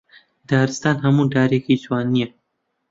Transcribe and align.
دارستان 0.49 0.95
هەموو 1.03 1.31
دارێکی 1.35 1.81
جوان 1.83 2.05
نییە 2.13 2.29